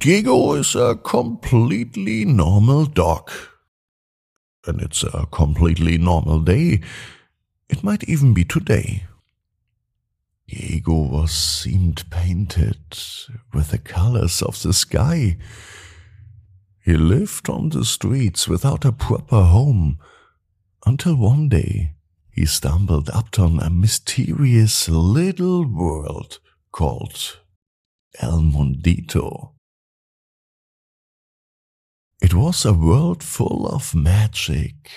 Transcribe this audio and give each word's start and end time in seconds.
Diego 0.00 0.52
is 0.52 0.74
a 0.74 0.96
completely 0.96 2.26
normal 2.26 2.84
dog. 2.84 3.30
And 4.66 4.82
it's 4.82 5.02
a 5.02 5.26
completely 5.32 5.96
normal 5.96 6.40
day. 6.40 6.82
It 7.70 7.82
might 7.82 8.04
even 8.04 8.34
be 8.34 8.44
today. 8.44 9.04
Diego 10.46 10.94
was 10.94 11.30
seemed 11.30 12.08
painted 12.10 12.78
with 13.52 13.70
the 13.70 13.78
colors 13.78 14.42
of 14.42 14.62
the 14.62 14.72
sky. 14.72 15.38
He 16.84 16.96
lived 16.96 17.48
on 17.48 17.70
the 17.70 17.84
streets 17.84 18.46
without 18.46 18.84
a 18.84 18.92
proper 18.92 19.42
home 19.42 19.98
until 20.84 21.16
one 21.16 21.48
day 21.48 21.94
he 22.30 22.44
stumbled 22.44 23.08
upon 23.08 23.60
a 23.60 23.70
mysterious 23.70 24.88
little 24.88 25.64
world 25.66 26.40
called 26.72 27.38
El 28.20 28.40
Mundito. 28.40 29.52
It 32.20 32.34
was 32.34 32.64
a 32.64 32.72
world 32.72 33.22
full 33.22 33.66
of 33.66 33.94
magic, 33.94 34.90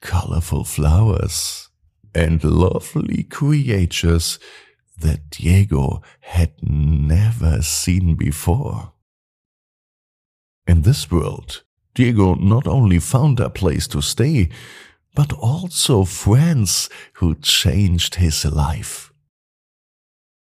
colorful 0.00 0.64
flowers, 0.64 1.68
and 2.14 2.42
lovely 2.44 3.22
creatures 3.24 4.38
that 5.02 5.30
Diego 5.30 6.02
had 6.20 6.52
never 6.62 7.62
seen 7.62 8.14
before. 8.14 8.92
In 10.66 10.82
this 10.82 11.10
world, 11.10 11.62
Diego 11.94 12.34
not 12.34 12.66
only 12.66 12.98
found 12.98 13.38
a 13.40 13.50
place 13.50 13.86
to 13.88 14.00
stay, 14.00 14.48
but 15.14 15.32
also 15.32 16.04
friends 16.04 16.88
who 17.14 17.34
changed 17.34 18.14
his 18.14 18.44
life. 18.44 19.12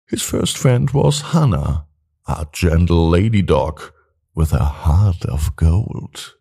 His 0.07 0.21
first 0.21 0.57
friend 0.57 0.89
was 0.91 1.33
Hanna, 1.33 1.87
a 2.27 2.45
gentle 2.53 3.09
lady 3.09 3.41
dog 3.41 3.81
with 4.33 4.53
a 4.53 4.63
heart 4.63 5.25
of 5.25 5.55
gold. 5.55 6.35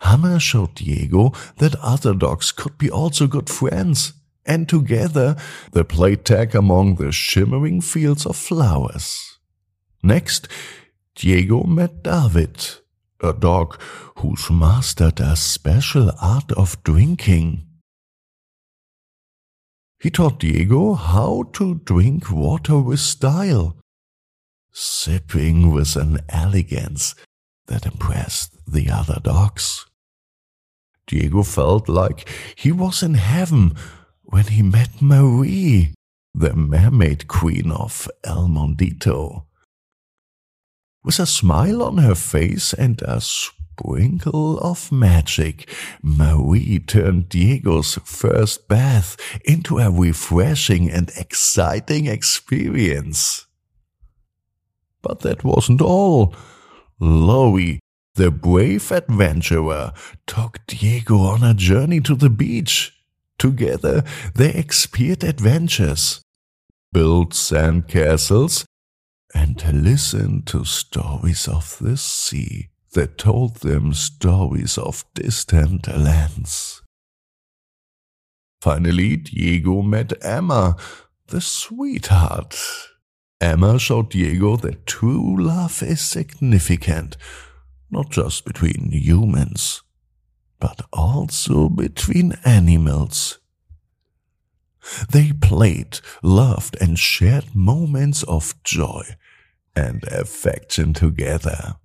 Hanna 0.00 0.40
showed 0.40 0.76
Diego 0.76 1.32
that 1.58 1.74
other 1.82 2.14
dogs 2.14 2.52
could 2.52 2.78
be 2.78 2.90
also 2.90 3.26
good 3.26 3.50
friends, 3.50 4.14
and 4.48 4.68
together 4.68 5.36
they 5.72 5.84
played 5.84 6.24
tag 6.24 6.54
among 6.54 6.96
the 6.96 7.12
shimmering 7.12 7.80
fields 7.80 8.26
of 8.26 8.34
flowers. 8.34 9.38
Next, 10.02 10.48
Diego 11.14 11.64
met 11.64 12.02
David, 12.02 12.66
a 13.20 13.32
dog 13.32 13.80
who's 14.16 14.50
mastered 14.50 15.20
a 15.20 15.36
special 15.36 16.10
art 16.20 16.50
of 16.52 16.82
drinking. 16.82 17.66
He 20.00 20.10
taught 20.10 20.38
Diego 20.38 20.94
how 20.94 21.50
to 21.54 21.74
drink 21.84 22.30
water 22.30 22.78
with 22.78 23.00
style, 23.00 23.76
sipping 24.72 25.72
with 25.72 25.96
an 25.96 26.20
elegance 26.28 27.14
that 27.66 27.84
impressed 27.84 28.56
the 28.66 28.88
other 28.90 29.18
dogs. 29.22 29.84
Diego 31.08 31.42
felt 31.42 31.88
like 31.88 32.28
he 32.54 32.70
was 32.70 33.02
in 33.02 33.14
heaven 33.14 33.74
when 34.30 34.44
he 34.44 34.62
met 34.62 35.00
Marie, 35.00 35.94
the 36.34 36.54
mermaid 36.54 37.28
queen 37.28 37.72
of 37.72 38.08
El 38.24 38.46
Mundito. 38.48 39.44
With 41.02 41.18
a 41.18 41.24
smile 41.24 41.82
on 41.82 41.96
her 41.96 42.14
face 42.14 42.74
and 42.74 43.00
a 43.02 43.22
sprinkle 43.22 44.58
of 44.58 44.92
magic, 44.92 45.74
Marie 46.02 46.78
turned 46.78 47.30
Diego's 47.30 47.94
first 48.04 48.68
bath 48.68 49.16
into 49.46 49.78
a 49.78 49.90
refreshing 49.90 50.90
and 50.90 51.10
exciting 51.16 52.06
experience. 52.06 53.46
But 55.00 55.20
that 55.20 55.42
wasn't 55.42 55.80
all. 55.80 56.34
Loie, 57.00 57.78
the 58.14 58.30
brave 58.30 58.92
adventurer, 58.92 59.94
took 60.26 60.58
Diego 60.66 61.18
on 61.20 61.42
a 61.42 61.54
journey 61.54 62.00
to 62.00 62.14
the 62.14 62.28
beach. 62.28 62.97
Together 63.38 64.02
they 64.34 64.52
explored 64.52 65.22
adventures, 65.22 66.20
built 66.92 67.34
sand 67.34 67.88
castles, 67.88 68.66
and 69.34 69.62
listened 69.84 70.46
to 70.46 70.64
stories 70.64 71.46
of 71.46 71.78
the 71.80 71.96
sea 71.96 72.68
that 72.92 73.18
told 73.18 73.56
them 73.56 73.92
stories 73.92 74.78
of 74.78 75.04
distant 75.14 75.86
lands. 75.86 76.82
Finally, 78.60 79.16
Diego 79.18 79.82
met 79.82 80.12
Emma, 80.24 80.76
the 81.28 81.40
sweetheart. 81.40 82.58
Emma 83.40 83.78
showed 83.78 84.10
Diego 84.10 84.56
that 84.56 84.86
true 84.86 85.36
love 85.40 85.80
is 85.82 86.00
significant, 86.00 87.16
not 87.90 88.10
just 88.10 88.44
between 88.44 88.90
humans, 88.90 89.82
but 90.60 90.82
also 90.92 91.68
between 91.68 92.32
animals. 92.44 93.38
They 95.10 95.32
played, 95.32 96.00
loved, 96.22 96.76
and 96.80 96.98
shared 96.98 97.54
moments 97.54 98.22
of 98.24 98.54
joy 98.64 99.02
and 99.76 100.02
affection 100.04 100.94
together. 100.94 101.76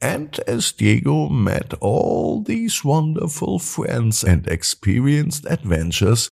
And 0.00 0.38
as 0.48 0.72
Diego 0.72 1.28
met 1.28 1.74
all 1.74 2.42
these 2.42 2.84
wonderful 2.84 3.60
friends 3.60 4.24
and 4.24 4.46
experienced 4.48 5.46
adventures, 5.48 6.28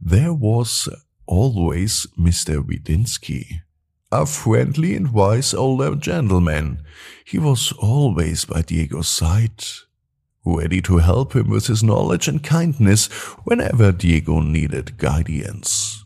there 0.00 0.32
was 0.32 0.88
always 1.26 2.06
Mr. 2.18 2.62
Wiedinsky, 2.62 3.60
a 4.10 4.24
friendly 4.24 4.94
and 4.94 5.12
wise 5.12 5.52
older 5.52 5.94
gentleman. 5.96 6.82
He 7.26 7.38
was 7.38 7.72
always 7.72 8.46
by 8.46 8.62
Diego's 8.62 9.08
side, 9.08 9.62
ready 10.56 10.80
to 10.82 10.98
help 10.98 11.34
him 11.34 11.50
with 11.50 11.66
his 11.66 11.82
knowledge 11.82 12.28
and 12.28 12.42
kindness 12.42 13.06
whenever 13.44 13.92
Diego 13.92 14.40
needed 14.40 14.96
guidance. 14.98 16.04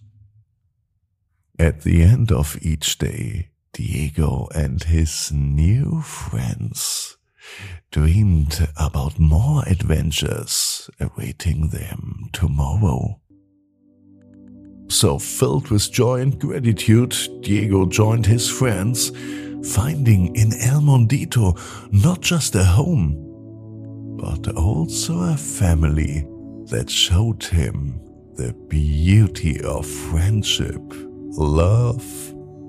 At 1.58 1.82
the 1.82 2.02
end 2.02 2.32
of 2.32 2.58
each 2.62 2.98
day, 2.98 3.50
Diego 3.72 4.48
and 4.54 4.82
his 4.82 5.30
new 5.32 6.00
friends 6.02 7.16
dreamed 7.90 8.68
about 8.76 9.18
more 9.18 9.62
adventures 9.66 10.90
awaiting 11.00 11.68
them 11.68 12.28
tomorrow. 12.32 13.20
So 14.88 15.18
filled 15.18 15.70
with 15.70 15.90
joy 15.90 16.20
and 16.20 16.38
gratitude, 16.38 17.16
Diego 17.40 17.86
joined 17.86 18.26
his 18.26 18.50
friends, 18.50 19.10
finding 19.74 20.34
in 20.36 20.52
El 20.60 20.80
Mundito 20.80 21.56
not 21.92 22.20
just 22.20 22.54
a 22.54 22.64
home, 22.64 23.31
but 24.22 24.56
also 24.56 25.19
a 25.19 25.36
family 25.36 26.24
that 26.66 26.88
showed 26.88 27.42
him 27.42 28.00
the 28.36 28.52
beauty 28.69 29.60
of 29.62 29.84
friendship, 29.84 30.80
love, 31.36 32.04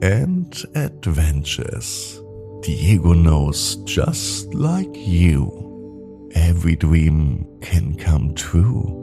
and 0.01 0.63
adventures. 0.73 2.19
Diego 2.61 3.13
knows 3.13 3.75
just 3.83 4.51
like 4.55 4.89
you, 4.95 6.31
every 6.33 6.75
dream 6.75 7.45
can 7.61 7.95
come 7.97 8.33
true. 8.33 8.99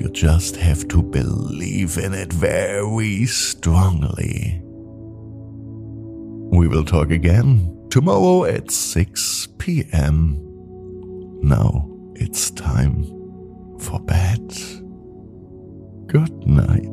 You 0.00 0.08
just 0.12 0.56
have 0.56 0.88
to 0.88 1.02
believe 1.02 1.98
in 1.98 2.14
it 2.14 2.32
very 2.32 3.26
strongly. 3.26 4.62
We 6.56 6.68
will 6.68 6.84
talk 6.86 7.10
again 7.10 7.86
tomorrow 7.90 8.44
at 8.44 8.70
6 8.70 9.48
p.m. 9.58 10.45
Now 11.46 11.88
it's 12.16 12.50
time 12.50 13.04
for 13.78 14.00
bed. 14.00 14.48
Good 16.08 16.44
night. 16.44 16.85